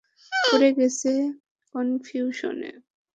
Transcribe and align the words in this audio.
পড়ে 0.43 0.69
গেছি 0.77 1.11
কনফিউশনে? 1.75 2.71